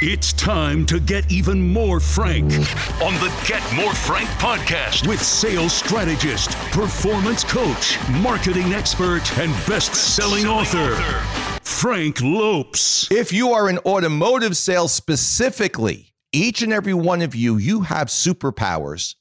It's 0.00 0.32
time 0.32 0.86
to 0.86 1.00
get 1.00 1.28
even 1.32 1.72
more 1.72 1.98
frank 1.98 2.44
on 3.02 3.14
the 3.14 3.34
Get 3.48 3.60
More 3.74 3.92
Frank 3.92 4.28
podcast 4.38 5.08
with 5.08 5.20
sales 5.20 5.72
strategist, 5.72 6.52
performance 6.70 7.42
coach, 7.42 7.98
marketing 8.20 8.74
expert, 8.74 9.36
and 9.38 9.50
best 9.66 9.96
selling 9.96 10.46
author, 10.46 10.94
Frank 11.64 12.20
Lopes. 12.20 13.10
If 13.10 13.32
you 13.32 13.50
are 13.50 13.68
in 13.68 13.78
automotive 13.78 14.56
sales 14.56 14.92
specifically, 14.92 16.14
each 16.30 16.62
and 16.62 16.72
every 16.72 16.94
one 16.94 17.20
of 17.20 17.34
you, 17.34 17.56
you 17.56 17.80
have 17.80 18.06
superpowers 18.06 19.16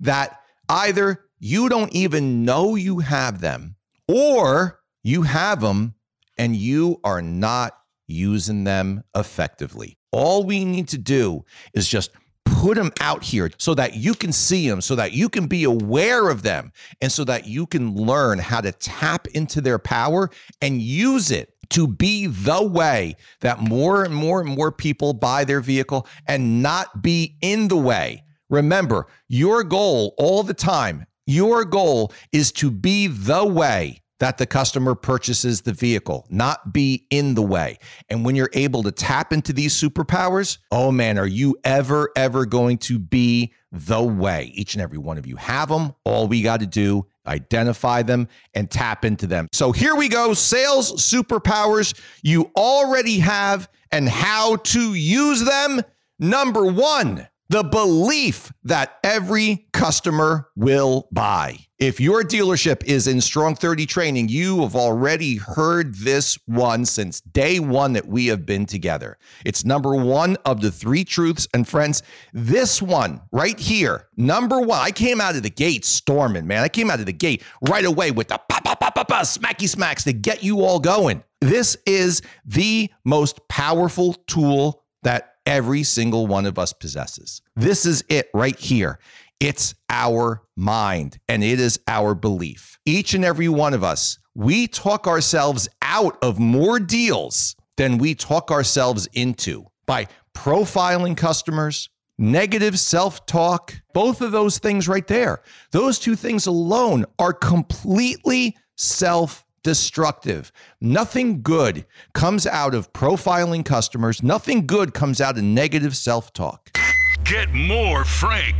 that 0.00 0.40
either 0.66 1.26
you 1.40 1.68
don't 1.68 1.92
even 1.92 2.46
know 2.46 2.74
you 2.74 3.00
have 3.00 3.42
them 3.42 3.76
or 4.08 4.80
you 5.02 5.24
have 5.24 5.60
them 5.60 5.94
and 6.38 6.56
you 6.56 7.00
are 7.04 7.20
not 7.20 7.76
using 8.12 8.64
them 8.64 9.02
effectively. 9.16 9.96
All 10.12 10.44
we 10.44 10.64
need 10.64 10.88
to 10.88 10.98
do 10.98 11.44
is 11.74 11.88
just 11.88 12.10
put 12.44 12.76
them 12.76 12.92
out 13.00 13.24
here 13.24 13.50
so 13.58 13.74
that 13.74 13.94
you 13.94 14.14
can 14.14 14.32
see 14.32 14.68
them, 14.68 14.80
so 14.80 14.94
that 14.94 15.12
you 15.12 15.28
can 15.28 15.46
be 15.46 15.64
aware 15.64 16.28
of 16.28 16.42
them, 16.42 16.72
and 17.00 17.10
so 17.10 17.24
that 17.24 17.46
you 17.46 17.66
can 17.66 17.94
learn 17.94 18.38
how 18.38 18.60
to 18.60 18.72
tap 18.72 19.26
into 19.28 19.60
their 19.60 19.78
power 19.78 20.30
and 20.60 20.80
use 20.80 21.30
it 21.30 21.54
to 21.70 21.88
be 21.88 22.26
the 22.26 22.62
way 22.62 23.16
that 23.40 23.60
more 23.60 24.04
and 24.04 24.14
more 24.14 24.40
and 24.40 24.50
more 24.50 24.70
people 24.70 25.14
buy 25.14 25.44
their 25.44 25.60
vehicle 25.60 26.06
and 26.26 26.62
not 26.62 27.02
be 27.02 27.36
in 27.40 27.68
the 27.68 27.76
way. 27.76 28.22
Remember, 28.50 29.06
your 29.28 29.64
goal 29.64 30.14
all 30.18 30.42
the 30.42 30.54
time, 30.54 31.06
your 31.26 31.64
goal 31.64 32.12
is 32.30 32.52
to 32.52 32.70
be 32.70 33.06
the 33.06 33.46
way 33.46 34.01
that 34.22 34.38
the 34.38 34.46
customer 34.46 34.94
purchases 34.94 35.62
the 35.62 35.72
vehicle, 35.72 36.24
not 36.30 36.72
be 36.72 37.04
in 37.10 37.34
the 37.34 37.42
way. 37.42 37.76
And 38.08 38.24
when 38.24 38.36
you're 38.36 38.50
able 38.52 38.84
to 38.84 38.92
tap 38.92 39.32
into 39.32 39.52
these 39.52 39.74
superpowers, 39.74 40.58
oh 40.70 40.92
man, 40.92 41.18
are 41.18 41.26
you 41.26 41.56
ever, 41.64 42.08
ever 42.14 42.46
going 42.46 42.78
to 42.78 43.00
be 43.00 43.52
the 43.72 44.00
way? 44.00 44.52
Each 44.54 44.74
and 44.74 44.80
every 44.80 44.98
one 44.98 45.18
of 45.18 45.26
you 45.26 45.34
have 45.34 45.70
them. 45.70 45.96
All 46.04 46.28
we 46.28 46.40
got 46.40 46.60
to 46.60 46.68
do, 46.68 47.04
identify 47.26 48.02
them 48.02 48.28
and 48.54 48.70
tap 48.70 49.04
into 49.04 49.26
them. 49.26 49.48
So 49.50 49.72
here 49.72 49.96
we 49.96 50.08
go 50.08 50.34
sales 50.34 50.92
superpowers 51.04 52.00
you 52.22 52.52
already 52.56 53.18
have 53.18 53.68
and 53.90 54.08
how 54.08 54.54
to 54.54 54.94
use 54.94 55.44
them. 55.44 55.82
Number 56.20 56.64
one, 56.64 57.26
the 57.52 57.62
belief 57.62 58.50
that 58.64 58.98
every 59.04 59.66
customer 59.74 60.48
will 60.56 61.06
buy. 61.12 61.58
If 61.78 62.00
your 62.00 62.22
dealership 62.22 62.82
is 62.84 63.06
in 63.06 63.20
Strong 63.20 63.56
30 63.56 63.84
training, 63.84 64.30
you 64.30 64.62
have 64.62 64.74
already 64.74 65.36
heard 65.36 65.94
this 65.96 66.38
one 66.46 66.86
since 66.86 67.20
day 67.20 67.60
one 67.60 67.92
that 67.92 68.08
we 68.08 68.28
have 68.28 68.46
been 68.46 68.64
together. 68.64 69.18
It's 69.44 69.66
number 69.66 69.94
one 69.94 70.38
of 70.46 70.62
the 70.62 70.70
three 70.70 71.04
truths. 71.04 71.46
And 71.52 71.68
friends, 71.68 72.02
this 72.32 72.80
one 72.80 73.20
right 73.32 73.60
here, 73.60 74.08
number 74.16 74.58
one, 74.58 74.78
I 74.78 74.90
came 74.90 75.20
out 75.20 75.36
of 75.36 75.42
the 75.42 75.50
gate 75.50 75.84
storming, 75.84 76.46
man. 76.46 76.62
I 76.62 76.68
came 76.68 76.90
out 76.90 77.00
of 77.00 77.06
the 77.06 77.12
gate 77.12 77.42
right 77.68 77.84
away 77.84 78.12
with 78.12 78.28
the 78.28 78.40
pa 78.48 78.60
pa 78.64 78.76
pa 78.76 78.88
pa 78.88 79.04
pa 79.04 79.20
smacky 79.24 79.68
smacks 79.68 80.04
to 80.04 80.14
get 80.14 80.42
you 80.42 80.62
all 80.62 80.80
going. 80.80 81.22
This 81.42 81.76
is 81.84 82.22
the 82.46 82.88
most 83.04 83.46
powerful 83.48 84.14
tool 84.26 84.84
that 85.02 85.31
every 85.46 85.82
single 85.82 86.26
one 86.26 86.46
of 86.46 86.58
us 86.58 86.72
possesses. 86.72 87.42
This 87.56 87.86
is 87.86 88.04
it 88.08 88.28
right 88.34 88.58
here. 88.58 88.98
It's 89.40 89.74
our 89.90 90.42
mind 90.56 91.18
and 91.28 91.42
it 91.42 91.58
is 91.58 91.80
our 91.88 92.14
belief. 92.14 92.78
Each 92.84 93.14
and 93.14 93.24
every 93.24 93.48
one 93.48 93.74
of 93.74 93.82
us, 93.82 94.18
we 94.34 94.66
talk 94.66 95.06
ourselves 95.06 95.68
out 95.82 96.16
of 96.22 96.38
more 96.38 96.78
deals 96.78 97.56
than 97.76 97.98
we 97.98 98.14
talk 98.14 98.50
ourselves 98.50 99.08
into 99.12 99.66
by 99.86 100.06
profiling 100.34 101.16
customers, 101.16 101.88
negative 102.18 102.78
self 102.78 103.26
talk, 103.26 103.74
both 103.92 104.20
of 104.20 104.32
those 104.32 104.58
things 104.58 104.88
right 104.88 105.06
there. 105.06 105.42
Those 105.72 105.98
two 105.98 106.16
things 106.16 106.46
alone 106.46 107.04
are 107.18 107.32
completely 107.32 108.56
self 108.76 109.44
destructive. 109.62 110.52
Nothing 110.80 111.42
good 111.42 111.86
comes 112.14 112.46
out 112.46 112.74
of 112.74 112.92
profiling 112.92 113.64
customers. 113.64 114.22
Nothing 114.22 114.66
good 114.66 114.94
comes 114.94 115.20
out 115.20 115.38
of 115.38 115.44
negative 115.44 115.96
self 115.96 116.32
talk. 116.32 116.76
Get 117.24 117.52
more 117.52 118.04
Frank. 118.04 118.56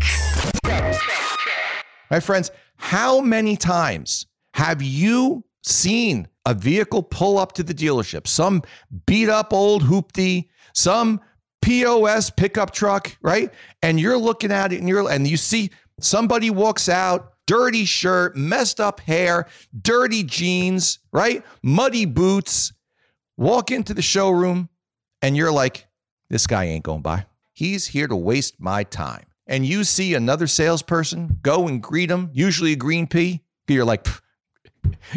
My 2.10 2.20
friends, 2.20 2.50
how 2.76 3.20
many 3.20 3.56
times 3.56 4.26
have 4.54 4.82
you 4.82 5.44
seen 5.62 6.28
a 6.44 6.54
vehicle 6.54 7.02
pull 7.02 7.38
up 7.38 7.52
to 7.52 7.62
the 7.62 7.74
dealership? 7.74 8.26
Some 8.26 8.62
beat 9.06 9.28
up 9.28 9.52
old 9.52 9.82
hoopty, 9.82 10.48
some 10.74 11.20
POS 11.62 12.30
pickup 12.30 12.72
truck, 12.72 13.16
right? 13.22 13.50
And 13.82 13.98
you're 13.98 14.18
looking 14.18 14.52
at 14.52 14.72
it 14.72 14.80
and 14.80 14.88
you're 14.88 15.10
and 15.10 15.26
you 15.26 15.36
see 15.36 15.70
somebody 16.00 16.50
walks 16.50 16.88
out 16.88 17.31
dirty 17.46 17.84
shirt, 17.84 18.36
messed 18.36 18.80
up 18.80 19.00
hair, 19.00 19.48
dirty 19.80 20.22
jeans, 20.22 20.98
right? 21.12 21.44
Muddy 21.62 22.04
boots. 22.04 22.72
Walk 23.36 23.70
into 23.70 23.94
the 23.94 24.02
showroom 24.02 24.68
and 25.22 25.36
you're 25.36 25.52
like, 25.52 25.86
this 26.28 26.46
guy 26.46 26.64
ain't 26.64 26.84
going 26.84 27.02
by. 27.02 27.26
He's 27.52 27.86
here 27.86 28.06
to 28.06 28.16
waste 28.16 28.60
my 28.60 28.84
time. 28.84 29.24
And 29.46 29.66
you 29.66 29.84
see 29.84 30.14
another 30.14 30.46
salesperson 30.46 31.38
go 31.42 31.68
and 31.68 31.82
greet 31.82 32.10
him, 32.10 32.30
usually 32.32 32.72
a 32.72 32.76
green 32.76 33.06
pea. 33.06 33.42
You're 33.68 33.84
like, 33.84 34.06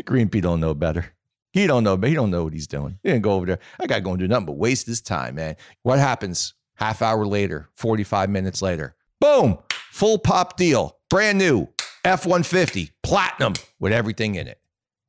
green 0.06 0.30
pea 0.30 0.42
don't 0.42 0.60
know 0.60 0.74
better. 0.74 1.14
He 1.52 1.68
don't 1.68 1.84
know, 1.84 1.96
but 1.96 2.10
he 2.10 2.16
don't 2.16 2.32
know 2.32 2.44
what 2.44 2.54
he's 2.54 2.68
doing. 2.68 3.00
He 3.02 3.10
didn't 3.10 3.24
go 3.24 3.32
over 3.34 3.46
there. 3.46 3.60
I 3.80 3.88
got 3.88 3.96
to 3.96 4.02
go 4.02 4.12
and 4.12 4.20
do 4.20 4.28
nothing 4.28 4.48
but 4.48 4.58
waste 4.58 4.88
his 4.88 5.02
time, 5.02 5.36
man. 5.36 5.56
What 5.84 6.00
happens? 6.00 6.54
Half 6.76 7.02
hour 7.02 7.26
later, 7.26 7.70
45 7.76 8.30
minutes 8.30 8.62
later, 8.62 8.96
boom, 9.22 9.60
full 9.92 10.18
pop 10.18 10.58
deal, 10.58 10.98
brand 11.10 11.38
new, 11.38 11.70
F 12.06 12.26
150, 12.26 12.92
platinum 13.02 13.54
with 13.80 13.92
everything 13.92 14.36
in 14.36 14.48
it. 14.48 14.60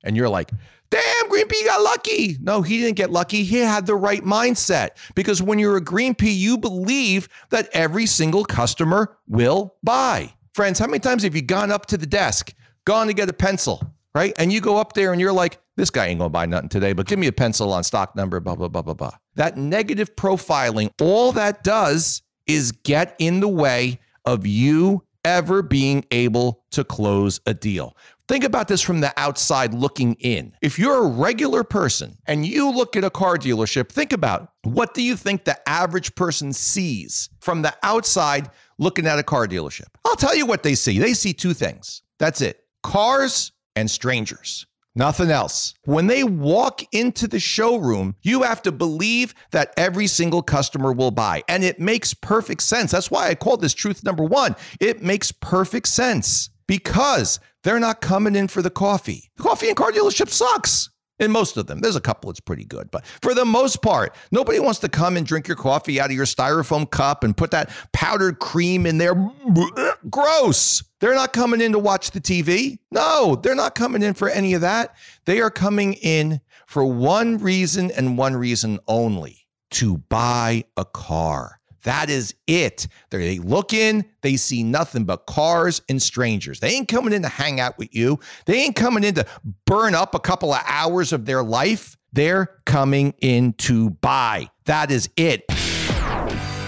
And 0.02 0.16
you're 0.16 0.30
like, 0.30 0.50
damn, 0.88 1.28
Green 1.28 1.46
Pea 1.46 1.64
got 1.64 1.82
lucky. 1.82 2.38
No, 2.40 2.62
he 2.62 2.80
didn't 2.80 2.96
get 2.96 3.10
lucky. 3.10 3.44
He 3.44 3.58
had 3.58 3.86
the 3.86 3.94
right 3.94 4.22
mindset 4.22 4.90
because 5.14 5.42
when 5.42 5.58
you're 5.58 5.76
a 5.76 5.80
Green 5.80 6.14
Pea, 6.14 6.30
you 6.30 6.56
believe 6.56 7.28
that 7.50 7.68
every 7.72 8.06
single 8.06 8.44
customer 8.44 9.18
will 9.28 9.74
buy. 9.82 10.32
Friends, 10.54 10.78
how 10.78 10.86
many 10.86 11.00
times 11.00 11.22
have 11.22 11.36
you 11.36 11.42
gone 11.42 11.70
up 11.70 11.84
to 11.86 11.98
the 11.98 12.06
desk, 12.06 12.54
gone 12.86 13.08
to 13.08 13.12
get 13.12 13.28
a 13.28 13.34
pencil, 13.34 13.82
right? 14.14 14.32
And 14.38 14.50
you 14.50 14.62
go 14.62 14.78
up 14.78 14.94
there 14.94 15.12
and 15.12 15.20
you're 15.20 15.32
like, 15.32 15.58
this 15.76 15.90
guy 15.90 16.06
ain't 16.06 16.18
gonna 16.18 16.30
buy 16.30 16.46
nothing 16.46 16.70
today, 16.70 16.94
but 16.94 17.06
give 17.06 17.18
me 17.18 17.26
a 17.26 17.32
pencil 17.32 17.74
on 17.74 17.84
stock 17.84 18.16
number, 18.16 18.40
blah, 18.40 18.54
blah, 18.54 18.68
blah, 18.68 18.80
blah, 18.80 18.94
blah. 18.94 19.12
That 19.34 19.58
negative 19.58 20.16
profiling, 20.16 20.90
all 20.98 21.32
that 21.32 21.62
does 21.62 22.22
is 22.46 22.72
get 22.72 23.14
in 23.18 23.40
the 23.40 23.48
way 23.48 24.00
of 24.24 24.46
you 24.46 25.05
ever 25.26 25.60
being 25.60 26.04
able 26.12 26.62
to 26.70 26.84
close 26.84 27.40
a 27.46 27.52
deal. 27.52 27.96
Think 28.28 28.44
about 28.44 28.68
this 28.68 28.80
from 28.80 29.00
the 29.00 29.12
outside 29.16 29.74
looking 29.74 30.14
in. 30.20 30.52
If 30.62 30.78
you're 30.78 31.04
a 31.04 31.08
regular 31.08 31.64
person 31.64 32.16
and 32.26 32.46
you 32.46 32.70
look 32.70 32.96
at 32.96 33.02
a 33.02 33.10
car 33.10 33.36
dealership, 33.36 33.88
think 33.88 34.12
about 34.12 34.52
what 34.62 34.94
do 34.94 35.02
you 35.02 35.16
think 35.16 35.44
the 35.44 35.58
average 35.68 36.14
person 36.14 36.52
sees 36.52 37.28
from 37.40 37.62
the 37.62 37.74
outside 37.82 38.50
looking 38.78 39.06
at 39.06 39.18
a 39.18 39.24
car 39.24 39.48
dealership? 39.48 39.88
I'll 40.04 40.14
tell 40.14 40.36
you 40.36 40.46
what 40.46 40.62
they 40.62 40.76
see. 40.76 41.00
They 41.00 41.12
see 41.12 41.32
two 41.32 41.54
things. 41.54 42.02
That's 42.18 42.40
it 42.40 42.60
cars 42.84 43.50
and 43.74 43.90
strangers. 43.90 44.66
Nothing 44.96 45.30
else. 45.30 45.74
When 45.84 46.06
they 46.06 46.24
walk 46.24 46.82
into 46.90 47.28
the 47.28 47.38
showroom, 47.38 48.16
you 48.22 48.42
have 48.42 48.62
to 48.62 48.72
believe 48.72 49.34
that 49.50 49.74
every 49.76 50.06
single 50.06 50.42
customer 50.42 50.90
will 50.90 51.10
buy. 51.10 51.42
And 51.48 51.62
it 51.62 51.78
makes 51.78 52.14
perfect 52.14 52.62
sense. 52.62 52.92
That's 52.92 53.10
why 53.10 53.28
I 53.28 53.34
call 53.34 53.58
this 53.58 53.74
truth 53.74 54.02
number 54.02 54.24
one. 54.24 54.56
It 54.80 55.02
makes 55.02 55.32
perfect 55.32 55.88
sense 55.88 56.48
because 56.66 57.38
they're 57.62 57.78
not 57.78 58.00
coming 58.00 58.34
in 58.34 58.48
for 58.48 58.62
the 58.62 58.70
coffee. 58.70 59.30
The 59.36 59.42
coffee 59.42 59.68
and 59.68 59.76
car 59.76 59.92
dealership 59.92 60.30
sucks. 60.30 60.88
In 61.18 61.30
most 61.30 61.56
of 61.56 61.66
them, 61.66 61.80
there's 61.80 61.96
a 61.96 62.00
couple 62.00 62.30
that's 62.30 62.40
pretty 62.40 62.64
good, 62.64 62.90
but 62.90 63.06
for 63.06 63.34
the 63.34 63.44
most 63.44 63.80
part, 63.80 64.14
nobody 64.30 64.60
wants 64.60 64.80
to 64.80 64.88
come 64.88 65.16
and 65.16 65.26
drink 65.26 65.48
your 65.48 65.56
coffee 65.56 65.98
out 65.98 66.10
of 66.10 66.16
your 66.16 66.26
styrofoam 66.26 66.90
cup 66.90 67.24
and 67.24 67.34
put 67.34 67.50
that 67.52 67.70
powdered 67.92 68.38
cream 68.38 68.84
in 68.84 68.98
there. 68.98 69.14
Gross. 70.10 70.82
They're 71.00 71.14
not 71.14 71.32
coming 71.32 71.60
in 71.60 71.72
to 71.72 71.78
watch 71.78 72.10
the 72.10 72.20
TV. 72.20 72.78
No, 72.90 73.36
they're 73.36 73.54
not 73.54 73.74
coming 73.74 74.02
in 74.02 74.14
for 74.14 74.28
any 74.28 74.54
of 74.54 74.60
that. 74.60 74.94
They 75.24 75.40
are 75.40 75.50
coming 75.50 75.94
in 75.94 76.40
for 76.66 76.84
one 76.84 77.38
reason 77.38 77.90
and 77.92 78.18
one 78.18 78.36
reason 78.36 78.78
only 78.86 79.46
to 79.72 79.98
buy 79.98 80.64
a 80.76 80.84
car. 80.84 81.60
That 81.86 82.10
is 82.10 82.34
it. 82.48 82.88
They 83.10 83.38
look 83.38 83.72
in, 83.72 84.04
they 84.20 84.36
see 84.36 84.64
nothing 84.64 85.04
but 85.04 85.26
cars 85.26 85.82
and 85.88 86.02
strangers. 86.02 86.58
They 86.58 86.70
ain't 86.70 86.88
coming 86.88 87.12
in 87.12 87.22
to 87.22 87.28
hang 87.28 87.60
out 87.60 87.78
with 87.78 87.94
you. 87.94 88.18
They 88.44 88.56
ain't 88.58 88.74
coming 88.74 89.04
in 89.04 89.14
to 89.14 89.26
burn 89.66 89.94
up 89.94 90.12
a 90.16 90.18
couple 90.18 90.52
of 90.52 90.60
hours 90.66 91.12
of 91.12 91.26
their 91.26 91.44
life. 91.44 91.96
They're 92.12 92.46
coming 92.64 93.14
in 93.20 93.52
to 93.58 93.90
buy. 93.90 94.50
That 94.64 94.90
is 94.90 95.08
it. 95.16 95.44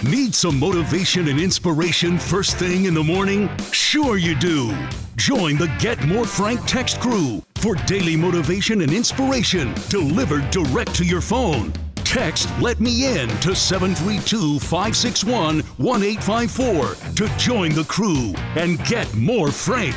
Need 0.09 0.37
some 0.37 0.61
motivation 0.61 1.27
and 1.27 1.41
inspiration 1.41 2.17
first 2.17 2.57
thing 2.57 2.85
in 2.85 2.95
the 2.95 3.03
morning? 3.03 3.51
Sure, 3.73 4.19
you 4.19 4.37
do. 4.37 4.73
Join 5.17 5.59
the 5.59 5.67
Get 5.81 6.07
More 6.07 6.27
Frank 6.27 6.61
text 6.65 7.01
crew 7.01 7.43
for 7.57 7.75
daily 7.87 8.15
motivation 8.15 8.83
and 8.83 8.93
inspiration 8.93 9.75
delivered 9.89 10.49
direct 10.51 10.95
to 10.95 11.05
your 11.05 11.21
phone. 11.21 11.73
Text 12.09 12.49
Let 12.59 12.81
Me 12.81 13.05
In 13.05 13.29
to 13.41 13.55
732 13.55 14.61
561 14.61 15.61
1854 15.77 16.95
to 17.17 17.29
join 17.37 17.75
the 17.75 17.85
crew 17.85 18.33
and 18.57 18.83
get 18.87 19.13
more 19.15 19.53
Frank. 19.53 19.95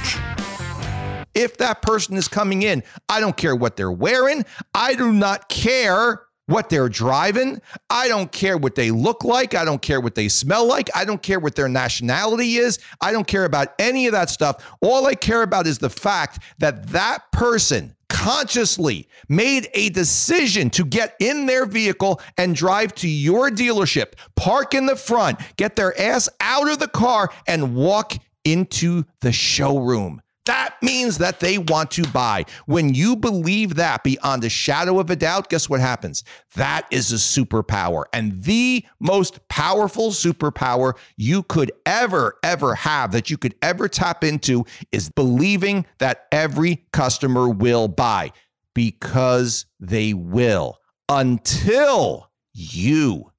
If 1.33 1.55
that 1.59 1.81
person 1.81 2.17
is 2.17 2.27
coming 2.27 2.63
in, 2.63 2.83
I 3.07 3.21
don't 3.21 3.37
care 3.37 3.55
what 3.55 3.77
they're 3.77 3.93
wearing. 3.93 4.43
I 4.75 4.93
do 4.95 5.13
not 5.13 5.47
care 5.47 6.23
what 6.47 6.67
they're 6.69 6.89
driving. 6.89 7.61
I 7.89 8.09
don't 8.09 8.29
care 8.29 8.57
what 8.57 8.75
they 8.75 8.91
look 8.91 9.23
like. 9.23 9.55
I 9.55 9.63
don't 9.63 9.81
care 9.81 10.01
what 10.01 10.15
they 10.15 10.27
smell 10.27 10.67
like. 10.67 10.89
I 10.93 11.05
don't 11.05 11.23
care 11.23 11.39
what 11.39 11.55
their 11.55 11.69
nationality 11.69 12.57
is. 12.57 12.79
I 12.99 13.13
don't 13.13 13.25
care 13.25 13.45
about 13.45 13.69
any 13.79 14.07
of 14.07 14.11
that 14.11 14.29
stuff. 14.29 14.61
All 14.81 15.07
I 15.07 15.15
care 15.15 15.43
about 15.43 15.65
is 15.65 15.77
the 15.77 15.89
fact 15.89 16.43
that 16.57 16.89
that 16.89 17.31
person 17.31 17.95
consciously 18.11 19.07
made 19.29 19.69
a 19.73 19.89
decision 19.89 20.69
to 20.71 20.83
get 20.83 21.15
in 21.19 21.45
their 21.45 21.65
vehicle 21.65 22.21
and 22.37 22.55
drive 22.55 22.93
to 22.95 23.07
your 23.07 23.49
dealership, 23.49 24.13
park 24.35 24.73
in 24.73 24.85
the 24.85 24.95
front, 24.95 25.39
get 25.55 25.75
their 25.75 25.99
ass 25.99 26.29
out 26.41 26.69
of 26.69 26.79
the 26.79 26.87
car, 26.87 27.31
and 27.47 27.73
walk 27.73 28.13
into 28.43 29.05
the 29.21 29.31
showroom. 29.31 30.21
That 30.45 30.75
means 30.81 31.19
that 31.19 31.39
they 31.39 31.59
want 31.59 31.91
to 31.91 32.03
buy. 32.07 32.45
When 32.65 32.95
you 32.95 33.15
believe 33.15 33.75
that 33.75 34.03
beyond 34.03 34.43
a 34.43 34.49
shadow 34.49 34.99
of 34.99 35.11
a 35.11 35.15
doubt, 35.15 35.49
guess 35.49 35.69
what 35.69 35.79
happens? 35.79 36.23
That 36.55 36.87
is 36.89 37.11
a 37.11 37.15
superpower. 37.15 38.05
And 38.11 38.41
the 38.41 38.83
most 38.99 39.47
powerful 39.49 40.09
superpower 40.09 40.93
you 41.15 41.43
could 41.43 41.71
ever, 41.85 42.37
ever 42.41 42.73
have, 42.73 43.11
that 43.11 43.29
you 43.29 43.37
could 43.37 43.53
ever 43.61 43.87
tap 43.87 44.23
into, 44.23 44.65
is 44.91 45.09
believing 45.09 45.85
that 45.99 46.25
every 46.31 46.85
customer 46.91 47.47
will 47.47 47.87
buy 47.87 48.31
because 48.73 49.67
they 49.79 50.13
will 50.15 50.79
until 51.07 52.31
you 52.53 53.31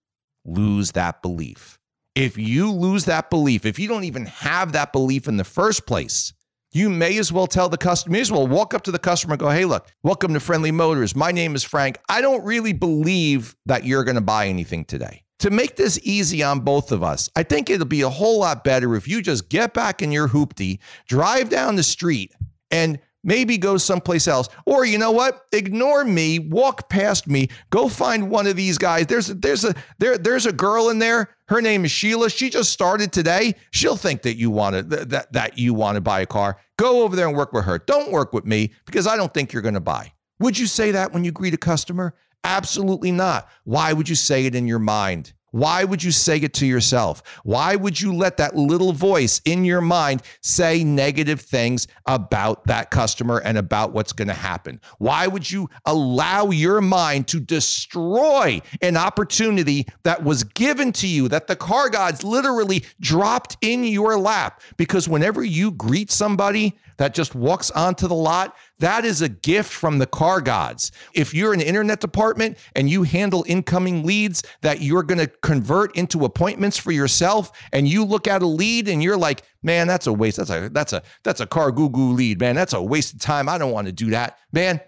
lose 0.44 0.92
that 0.92 1.20
belief. 1.20 1.78
If 2.14 2.36
you 2.36 2.70
lose 2.70 3.06
that 3.06 3.30
belief, 3.30 3.64
if 3.64 3.78
you 3.78 3.88
don't 3.88 4.04
even 4.04 4.26
have 4.26 4.72
that 4.72 4.92
belief 4.92 5.26
in 5.26 5.38
the 5.38 5.44
first 5.44 5.86
place, 5.86 6.32
you 6.72 6.88
may 6.88 7.18
as 7.18 7.30
well 7.30 7.46
tell 7.46 7.68
the 7.68 7.76
customer, 7.76 8.12
may 8.12 8.20
as 8.20 8.32
well 8.32 8.46
walk 8.46 8.72
up 8.72 8.82
to 8.82 8.90
the 8.90 8.98
customer 8.98 9.34
and 9.34 9.40
go, 9.40 9.50
hey, 9.50 9.66
look, 9.66 9.86
welcome 10.02 10.32
to 10.32 10.40
Friendly 10.40 10.72
Motors. 10.72 11.14
My 11.14 11.30
name 11.30 11.54
is 11.54 11.62
Frank. 11.62 11.98
I 12.08 12.22
don't 12.22 12.42
really 12.44 12.72
believe 12.72 13.54
that 13.66 13.84
you're 13.84 14.04
going 14.04 14.14
to 14.14 14.22
buy 14.22 14.48
anything 14.48 14.86
today. 14.86 15.22
To 15.40 15.50
make 15.50 15.76
this 15.76 15.98
easy 16.02 16.42
on 16.42 16.60
both 16.60 16.90
of 16.90 17.02
us, 17.02 17.28
I 17.36 17.42
think 17.42 17.68
it'll 17.68 17.86
be 17.86 18.02
a 18.02 18.08
whole 18.08 18.40
lot 18.40 18.64
better 18.64 18.94
if 18.96 19.06
you 19.06 19.20
just 19.20 19.48
get 19.48 19.74
back 19.74 20.00
in 20.00 20.12
your 20.12 20.28
hoopty, 20.28 20.78
drive 21.06 21.50
down 21.50 21.76
the 21.76 21.82
street, 21.82 22.32
and 22.70 22.98
maybe 23.24 23.58
go 23.58 23.76
someplace 23.76 24.26
else. 24.28 24.48
Or 24.64 24.84
you 24.84 24.98
know 24.98 25.10
what? 25.10 25.46
Ignore 25.52 26.04
me, 26.04 26.38
walk 26.38 26.88
past 26.88 27.26
me, 27.26 27.48
go 27.70 27.88
find 27.88 28.30
one 28.30 28.46
of 28.46 28.56
these 28.56 28.78
guys. 28.78 29.06
There's 29.06 29.28
there's 29.28 29.64
a 29.64 29.74
there 29.98 30.16
there's 30.16 30.46
a 30.46 30.52
girl 30.52 30.90
in 30.90 31.00
there. 31.00 31.28
Her 31.52 31.60
name 31.60 31.84
is 31.84 31.90
Sheila. 31.90 32.30
She 32.30 32.48
just 32.48 32.72
started 32.72 33.12
today. 33.12 33.56
She'll 33.72 33.98
think 33.98 34.22
that 34.22 34.38
you 34.38 34.50
want 34.50 34.74
to 34.74 34.82
that 34.84 35.34
that 35.34 35.58
you 35.58 35.74
want 35.74 35.96
to 35.96 36.00
buy 36.00 36.22
a 36.22 36.26
car. 36.26 36.56
Go 36.78 37.02
over 37.02 37.14
there 37.14 37.28
and 37.28 37.36
work 37.36 37.52
with 37.52 37.66
her. 37.66 37.78
Don't 37.78 38.10
work 38.10 38.32
with 38.32 38.46
me 38.46 38.72
because 38.86 39.06
I 39.06 39.18
don't 39.18 39.34
think 39.34 39.52
you're 39.52 39.60
going 39.60 39.74
to 39.74 39.80
buy. 39.80 40.14
Would 40.38 40.58
you 40.58 40.66
say 40.66 40.92
that 40.92 41.12
when 41.12 41.24
you 41.24 41.30
greet 41.30 41.52
a 41.52 41.58
customer? 41.58 42.14
Absolutely 42.42 43.12
not. 43.12 43.50
Why 43.64 43.92
would 43.92 44.08
you 44.08 44.14
say 44.14 44.46
it 44.46 44.54
in 44.54 44.66
your 44.66 44.78
mind? 44.78 45.34
Why 45.52 45.84
would 45.84 46.02
you 46.02 46.10
say 46.10 46.38
it 46.38 46.54
to 46.54 46.66
yourself? 46.66 47.22
Why 47.44 47.76
would 47.76 48.00
you 48.00 48.14
let 48.14 48.38
that 48.38 48.56
little 48.56 48.92
voice 48.92 49.40
in 49.44 49.64
your 49.64 49.82
mind 49.82 50.22
say 50.40 50.82
negative 50.82 51.42
things 51.42 51.86
about 52.06 52.66
that 52.66 52.90
customer 52.90 53.38
and 53.38 53.58
about 53.58 53.92
what's 53.92 54.12
going 54.12 54.28
to 54.28 54.34
happen? 54.34 54.80
Why 54.98 55.26
would 55.26 55.50
you 55.50 55.68
allow 55.84 56.50
your 56.50 56.80
mind 56.80 57.28
to 57.28 57.40
destroy 57.40 58.60
an 58.80 58.96
opportunity 58.96 59.86
that 60.04 60.24
was 60.24 60.42
given 60.42 60.90
to 60.92 61.06
you, 61.06 61.28
that 61.28 61.46
the 61.46 61.56
car 61.56 61.90
gods 61.90 62.24
literally 62.24 62.84
dropped 62.98 63.58
in 63.60 63.84
your 63.84 64.18
lap? 64.18 64.62
Because 64.78 65.06
whenever 65.06 65.44
you 65.44 65.70
greet 65.72 66.10
somebody, 66.10 66.74
that 67.02 67.14
just 67.14 67.34
walks 67.34 67.68
onto 67.72 68.06
the 68.06 68.14
lot, 68.14 68.54
that 68.78 69.04
is 69.04 69.22
a 69.22 69.28
gift 69.28 69.72
from 69.72 69.98
the 69.98 70.06
car 70.06 70.40
gods. 70.40 70.92
If 71.14 71.34
you're 71.34 71.52
an 71.52 71.60
internet 71.60 71.98
department 71.98 72.58
and 72.76 72.88
you 72.88 73.02
handle 73.02 73.44
incoming 73.48 74.06
leads 74.06 74.44
that 74.60 74.82
you're 74.82 75.02
going 75.02 75.18
to 75.18 75.26
convert 75.26 75.96
into 75.96 76.24
appointments 76.24 76.78
for 76.78 76.92
yourself 76.92 77.50
and 77.72 77.88
you 77.88 78.04
look 78.04 78.28
at 78.28 78.40
a 78.40 78.46
lead 78.46 78.86
and 78.86 79.02
you're 79.02 79.16
like, 79.16 79.42
"Man, 79.64 79.88
that's 79.88 80.06
a 80.06 80.12
waste. 80.12 80.36
That's 80.36 80.50
a 80.50 80.68
that's 80.68 80.92
a 80.92 81.02
that's 81.24 81.40
a 81.40 81.46
CarGurus 81.48 82.16
lead, 82.16 82.38
man. 82.38 82.54
That's 82.54 82.72
a 82.72 82.80
waste 82.80 83.14
of 83.14 83.20
time. 83.20 83.48
I 83.48 83.58
don't 83.58 83.72
want 83.72 83.88
to 83.88 83.92
do 83.92 84.10
that." 84.10 84.38
Man, 84.52 84.80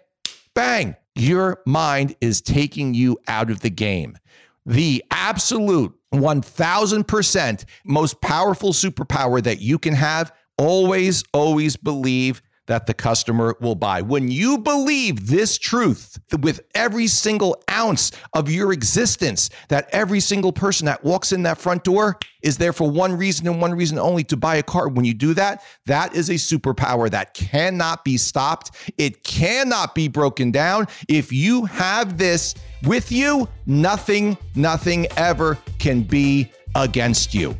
bang. 0.54 0.94
Your 1.16 1.62
mind 1.66 2.14
is 2.20 2.40
taking 2.40 2.94
you 2.94 3.18
out 3.26 3.50
of 3.50 3.58
the 3.58 3.70
game. 3.70 4.16
The 4.64 5.02
absolute 5.10 5.92
1000% 6.12 7.64
most 7.84 8.20
powerful 8.20 8.72
superpower 8.72 9.42
that 9.42 9.60
you 9.60 9.80
can 9.80 9.94
have 9.94 10.32
always, 10.58 11.24
always 11.32 11.76
believe 11.76 12.42
that 12.66 12.86
the 12.86 12.94
customer 12.94 13.54
will 13.60 13.74
buy. 13.74 14.00
When 14.00 14.30
you 14.30 14.58
believe 14.58 15.26
this 15.26 15.58
truth 15.58 16.18
with 16.40 16.60
every 16.74 17.06
single 17.06 17.62
ounce 17.70 18.10
of 18.32 18.50
your 18.50 18.72
existence, 18.72 19.50
that 19.68 19.88
every 19.92 20.20
single 20.20 20.52
person 20.52 20.86
that 20.86 21.04
walks 21.04 21.32
in 21.32 21.42
that 21.42 21.58
front 21.58 21.84
door 21.84 22.18
is 22.42 22.56
there 22.56 22.72
for 22.72 22.90
one 22.90 23.16
reason 23.16 23.46
and 23.48 23.60
one 23.60 23.74
reason 23.74 23.98
only 23.98 24.24
to 24.24 24.36
buy 24.36 24.56
a 24.56 24.62
car. 24.62 24.88
When 24.88 25.04
you 25.04 25.14
do 25.14 25.34
that, 25.34 25.62
that 25.86 26.14
is 26.14 26.30
a 26.30 26.34
superpower 26.34 27.10
that 27.10 27.34
cannot 27.34 28.04
be 28.04 28.16
stopped. 28.16 28.70
It 28.96 29.24
cannot 29.24 29.94
be 29.94 30.08
broken 30.08 30.50
down. 30.50 30.86
If 31.08 31.32
you 31.32 31.66
have 31.66 32.16
this 32.16 32.54
with 32.84 33.12
you, 33.12 33.48
nothing, 33.66 34.38
nothing 34.54 35.06
ever 35.16 35.58
can 35.78 36.02
be 36.02 36.50
against 36.74 37.34
you. 37.34 37.56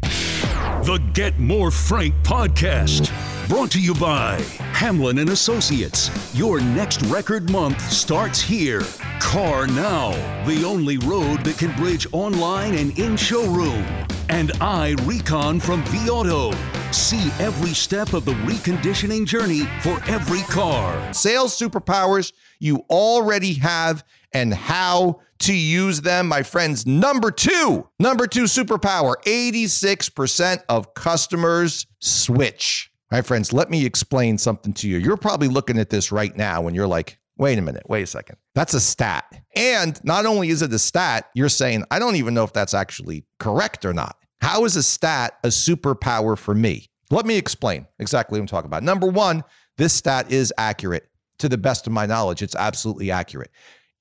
The 0.85 0.99
Get 1.15 1.39
More 1.39 1.71
Frank 1.71 2.15
podcast. 2.17 3.11
Brought 3.49 3.71
to 3.71 3.81
you 3.81 3.95
by 3.95 4.39
Hamlin 4.75 5.19
and 5.19 5.31
Associates. 5.31 6.11
Your 6.37 6.61
next 6.61 7.01
record 7.07 7.49
month 7.49 7.81
starts 7.91 8.43
here. 8.43 8.83
CarNow, 9.19 10.13
the 10.45 10.63
only 10.63 10.99
road 10.99 11.43
that 11.45 11.57
can 11.57 11.75
bridge 11.77 12.07
online 12.13 12.75
and 12.75 12.99
in 12.99 13.17
showroom. 13.17 13.83
And 14.29 14.53
I 14.61 14.95
Recon 15.05 15.59
from 15.59 15.83
vAuto. 15.85 16.53
See 16.95 17.33
every 17.41 17.75
step 17.75 18.13
of 18.13 18.25
the 18.25 18.35
reconditioning 18.45 19.27
journey 19.27 19.63
for 19.81 20.01
every 20.05 20.43
car. 20.43 21.13
Sales 21.13 21.59
superpowers 21.59 22.33
you 22.61 22.85
already 22.89 23.55
have 23.55 24.05
and 24.33 24.55
how 24.55 25.21
to 25.41 25.53
use 25.53 26.03
them, 26.03 26.29
my 26.29 26.45
friends. 26.45 26.87
Number 26.87 27.33
two, 27.33 27.89
number 27.99 28.29
two 28.29 28.45
superpower 28.45 29.17
86% 29.27 30.63
of 30.69 30.95
customers 30.95 31.85
switch. 31.99 32.93
My 33.11 33.23
friends, 33.23 33.53
let 33.53 33.71
me 33.71 33.85
explain 33.85 34.39
something 34.39 34.73
to 34.75 34.89
you. 34.89 34.99
You're 34.99 35.17
probably 35.17 35.49
looking 35.49 35.81
at 35.81 35.91
this 35.91 36.13
right 36.13 36.37
now 36.37 36.69
and 36.69 36.77
you're 36.77 36.87
like, 36.87 37.19
wait 37.37 37.59
a 37.59 37.63
minute, 37.63 37.83
wait 37.89 38.03
a 38.03 38.07
second. 38.07 38.37
That's 38.55 38.73
a 38.73 38.81
stat. 38.81 39.25
And 39.57 40.03
not 40.05 40.27
only 40.27 40.49
is 40.49 40.63
it 40.63 40.73
a 40.73 40.79
stat, 40.79 41.29
you're 41.35 41.49
saying, 41.49 41.83
I 41.91 41.99
don't 41.99 42.15
even 42.15 42.35
know 42.35 42.45
if 42.45 42.53
that's 42.53 42.73
actually 42.73 43.25
correct 43.41 43.85
or 43.85 43.93
not. 43.93 44.17
How 44.45 44.67
is 44.67 44.77
a 44.77 44.83
stat 44.83 45.39
a 45.43 45.49
superpower 45.49 46.37
for 46.37 46.55
me? 46.55 46.91
Let 47.11 47.25
me 47.25 47.39
explain 47.39 47.87
exactly 47.99 48.39
what 48.39 48.43
I'm 48.43 48.47
talking 48.47 48.67
about. 48.67 48.83
Number 48.83 49.07
one, 49.07 49.43
this 49.79 49.95
stat 49.95 50.31
is 50.31 50.53
accurate. 50.59 51.09
To 51.39 51.49
the 51.49 51.57
best 51.57 51.87
of 51.87 51.95
my 51.95 52.05
knowledge, 52.05 52.43
it's 52.43 52.55
absolutely 52.55 53.11
accurate. 53.11 53.51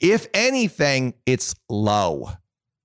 If 0.01 0.27
anything, 0.33 1.13
it's 1.25 1.55
low. 1.69 2.29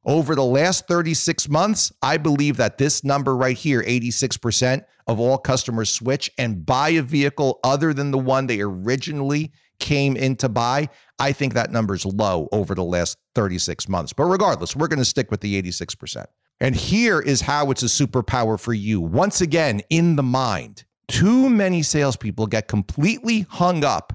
Over 0.04 0.36
the 0.36 0.44
last 0.44 0.86
36 0.86 1.48
months, 1.48 1.90
I 2.00 2.16
believe 2.16 2.58
that 2.58 2.78
this 2.78 3.02
number 3.02 3.36
right 3.36 3.56
here, 3.56 3.82
86% 3.82 4.84
of 5.08 5.18
all 5.18 5.36
customers 5.36 5.90
switch 5.90 6.30
and 6.38 6.64
buy 6.64 6.90
a 6.90 7.02
vehicle 7.02 7.58
other 7.64 7.92
than 7.92 8.12
the 8.12 8.18
one 8.18 8.46
they 8.46 8.60
originally 8.60 9.50
came 9.80 10.16
in 10.16 10.36
to 10.36 10.48
buy. 10.48 10.90
I 11.18 11.32
think 11.32 11.54
that 11.54 11.72
number 11.72 11.96
is 11.96 12.06
low 12.06 12.48
over 12.52 12.76
the 12.76 12.84
last 12.84 13.18
36 13.34 13.88
months. 13.88 14.12
But 14.12 14.26
regardless, 14.26 14.76
we're 14.76 14.86
going 14.86 15.00
to 15.00 15.04
stick 15.04 15.32
with 15.32 15.40
the 15.40 15.60
86%. 15.60 16.24
And 16.60 16.74
here 16.74 17.20
is 17.20 17.40
how 17.40 17.70
it's 17.70 17.82
a 17.82 17.86
superpower 17.86 18.58
for 18.58 18.72
you. 18.72 19.00
Once 19.00 19.40
again, 19.40 19.80
in 19.90 20.16
the 20.16 20.22
mind, 20.22 20.84
too 21.06 21.48
many 21.48 21.82
salespeople 21.82 22.46
get 22.46 22.68
completely 22.68 23.46
hung 23.48 23.84
up 23.84 24.12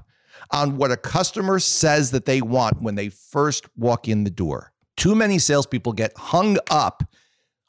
on 0.50 0.76
what 0.76 0.92
a 0.92 0.96
customer 0.96 1.58
says 1.58 2.10
that 2.10 2.26
they 2.26 2.42
want 2.42 2.82
when 2.82 2.94
they 2.94 3.08
first 3.08 3.66
walk 3.76 4.08
in 4.08 4.24
the 4.24 4.30
door. 4.30 4.72
Too 4.96 5.14
many 5.14 5.38
salespeople 5.38 5.92
get 5.94 6.16
hung 6.16 6.58
up 6.70 7.02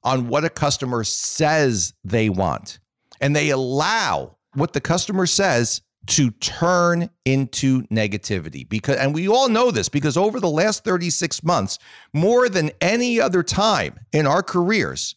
on 0.04 0.28
what 0.28 0.46
a 0.46 0.50
customer 0.50 1.04
says 1.04 1.94
they 2.04 2.30
want, 2.30 2.80
and 3.20 3.36
they 3.36 3.50
allow 3.50 4.38
what 4.54 4.74
the 4.74 4.82
customer 4.82 5.26
says 5.26 5.82
to 6.08 6.32
turn 6.32 7.10
into 7.26 7.84
negativity 7.84 8.68
because 8.68 8.98
and 8.98 9.14
we 9.14 9.28
all 9.28 9.50
know 9.50 9.72
this 9.72 9.90
because 9.90 10.18
over 10.18 10.40
the 10.40 10.50
last 10.50 10.84
36 10.84 11.44
months 11.44 11.80
more 12.14 12.48
than 12.50 12.72
any 12.82 13.20
other 13.20 13.42
time 13.42 14.00
in 14.12 14.28
our 14.28 14.44
careers 14.44 15.16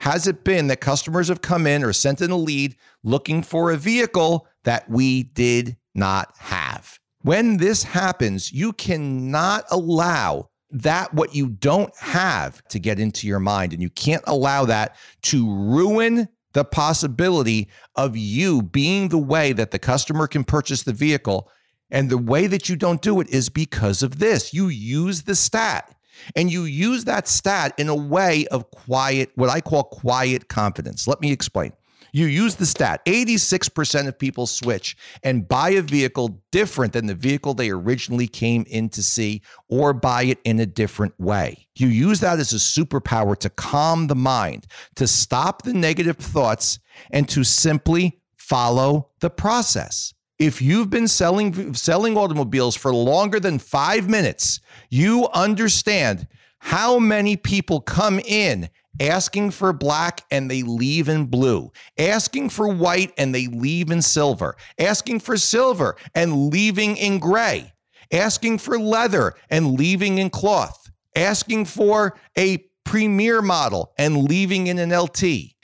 has 0.00 0.26
it 0.26 0.44
been 0.44 0.66
that 0.66 0.80
customers 0.80 1.28
have 1.28 1.40
come 1.40 1.66
in 1.66 1.82
or 1.82 1.92
sent 1.92 2.20
in 2.20 2.30
a 2.30 2.36
lead 2.36 2.76
looking 3.02 3.42
for 3.42 3.70
a 3.70 3.76
vehicle 3.76 4.46
that 4.64 4.88
we 4.90 5.22
did 5.22 5.76
not 5.94 6.34
have 6.38 6.98
when 7.26 7.56
this 7.56 7.82
happens, 7.82 8.52
you 8.52 8.72
cannot 8.72 9.64
allow 9.72 10.48
that 10.70 11.12
what 11.12 11.34
you 11.34 11.48
don't 11.48 11.92
have 11.98 12.62
to 12.68 12.78
get 12.78 13.00
into 13.00 13.26
your 13.26 13.40
mind. 13.40 13.72
And 13.72 13.82
you 13.82 13.90
can't 13.90 14.22
allow 14.28 14.64
that 14.66 14.94
to 15.22 15.52
ruin 15.52 16.28
the 16.56 16.64
possibility 16.64 17.68
of 17.96 18.16
you 18.16 18.62
being 18.62 19.10
the 19.10 19.18
way 19.18 19.52
that 19.52 19.72
the 19.72 19.78
customer 19.78 20.26
can 20.26 20.42
purchase 20.42 20.84
the 20.84 20.92
vehicle. 20.94 21.50
And 21.90 22.08
the 22.08 22.16
way 22.16 22.46
that 22.46 22.66
you 22.66 22.76
don't 22.76 23.02
do 23.02 23.20
it 23.20 23.28
is 23.28 23.50
because 23.50 24.02
of 24.02 24.18
this. 24.20 24.54
You 24.54 24.68
use 24.68 25.24
the 25.24 25.34
stat 25.34 25.94
and 26.34 26.50
you 26.50 26.62
use 26.62 27.04
that 27.04 27.28
stat 27.28 27.74
in 27.76 27.90
a 27.90 27.94
way 27.94 28.46
of 28.46 28.70
quiet, 28.70 29.32
what 29.34 29.50
I 29.50 29.60
call 29.60 29.84
quiet 29.84 30.48
confidence. 30.48 31.06
Let 31.06 31.20
me 31.20 31.30
explain. 31.30 31.74
You 32.16 32.24
use 32.24 32.54
the 32.54 32.64
stat 32.64 33.04
86% 33.04 34.08
of 34.08 34.18
people 34.18 34.46
switch 34.46 34.96
and 35.22 35.46
buy 35.46 35.68
a 35.72 35.82
vehicle 35.82 36.42
different 36.50 36.94
than 36.94 37.04
the 37.04 37.14
vehicle 37.14 37.52
they 37.52 37.68
originally 37.68 38.26
came 38.26 38.64
in 38.70 38.88
to 38.90 39.02
see 39.02 39.42
or 39.68 39.92
buy 39.92 40.22
it 40.22 40.38
in 40.42 40.58
a 40.58 40.64
different 40.64 41.12
way. 41.20 41.68
You 41.76 41.88
use 41.88 42.20
that 42.20 42.38
as 42.38 42.54
a 42.54 42.56
superpower 42.56 43.36
to 43.36 43.50
calm 43.50 44.06
the 44.06 44.14
mind, 44.14 44.66
to 44.94 45.06
stop 45.06 45.60
the 45.60 45.74
negative 45.74 46.16
thoughts, 46.16 46.78
and 47.10 47.28
to 47.28 47.44
simply 47.44 48.18
follow 48.38 49.10
the 49.20 49.28
process. 49.28 50.14
If 50.38 50.62
you've 50.62 50.88
been 50.88 51.08
selling 51.08 51.74
selling 51.74 52.16
automobiles 52.16 52.76
for 52.76 52.94
longer 52.94 53.38
than 53.38 53.58
5 53.58 54.08
minutes, 54.08 54.60
you 54.88 55.28
understand 55.34 56.28
how 56.60 56.98
many 56.98 57.36
people 57.36 57.82
come 57.82 58.20
in 58.20 58.70
asking 59.00 59.50
for 59.50 59.72
black 59.72 60.24
and 60.30 60.50
they 60.50 60.62
leave 60.62 61.08
in 61.08 61.26
blue, 61.26 61.70
asking 61.98 62.50
for 62.50 62.68
white 62.68 63.12
and 63.18 63.34
they 63.34 63.46
leave 63.46 63.90
in 63.90 64.02
silver, 64.02 64.56
asking 64.78 65.20
for 65.20 65.36
silver 65.36 65.96
and 66.14 66.48
leaving 66.50 66.96
in 66.96 67.18
gray, 67.18 67.72
asking 68.12 68.58
for 68.58 68.78
leather 68.78 69.34
and 69.50 69.78
leaving 69.78 70.18
in 70.18 70.30
cloth, 70.30 70.90
asking 71.14 71.64
for 71.64 72.18
a 72.38 72.58
premier 72.84 73.42
model 73.42 73.92
and 73.98 74.28
leaving 74.28 74.68
in 74.68 74.78
an 74.78 74.96
LT. 74.96 75.22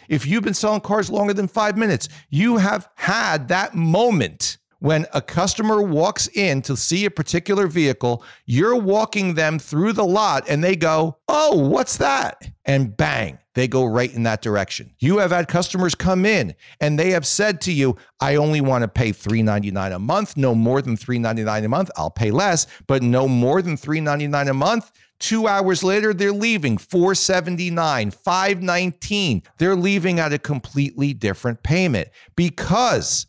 If 0.08 0.26
you've 0.26 0.44
been 0.44 0.54
selling 0.54 0.80
cars 0.80 1.10
longer 1.10 1.32
than 1.32 1.48
five 1.48 1.76
minutes, 1.78 2.08
you 2.28 2.56
have 2.58 2.88
had 2.96 3.48
that 3.48 3.74
moment 3.74 4.58
when 4.82 5.06
a 5.14 5.22
customer 5.22 5.80
walks 5.80 6.26
in 6.34 6.60
to 6.60 6.76
see 6.76 7.04
a 7.04 7.10
particular 7.10 7.68
vehicle, 7.68 8.24
you're 8.46 8.76
walking 8.76 9.34
them 9.34 9.56
through 9.60 9.92
the 9.92 10.04
lot 10.04 10.44
and 10.48 10.62
they 10.62 10.74
go, 10.74 11.18
Oh, 11.28 11.68
what's 11.68 11.98
that? 11.98 12.50
And 12.64 12.96
bang, 12.96 13.38
they 13.54 13.68
go 13.68 13.84
right 13.84 14.12
in 14.12 14.24
that 14.24 14.42
direction. 14.42 14.92
You 14.98 15.18
have 15.18 15.30
had 15.30 15.46
customers 15.46 15.94
come 15.94 16.26
in 16.26 16.56
and 16.80 16.98
they 16.98 17.10
have 17.10 17.24
said 17.24 17.60
to 17.62 17.72
you, 17.72 17.96
I 18.20 18.34
only 18.34 18.60
want 18.60 18.82
to 18.82 18.88
pay 18.88 19.10
$3.99 19.10 19.94
a 19.94 19.98
month, 20.00 20.36
no 20.36 20.52
more 20.52 20.82
than 20.82 20.96
$3.99 20.96 21.64
a 21.64 21.68
month. 21.68 21.90
I'll 21.96 22.10
pay 22.10 22.32
less, 22.32 22.66
but 22.88 23.04
no 23.04 23.28
more 23.28 23.62
than 23.62 23.76
$3.99 23.76 24.50
a 24.50 24.54
month. 24.54 24.90
Two 25.20 25.46
hours 25.46 25.84
later, 25.84 26.12
they're 26.12 26.32
leaving 26.32 26.76
479, 26.76 28.10
519. 28.10 29.42
They're 29.58 29.76
leaving 29.76 30.18
at 30.18 30.32
a 30.32 30.38
completely 30.40 31.14
different 31.14 31.62
payment 31.62 32.08
because 32.34 33.28